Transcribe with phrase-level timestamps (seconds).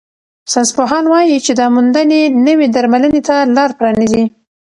[0.51, 4.23] ساینسپوهان وايي چې دا موندنې نوې درملنې ته لار پرانیزي.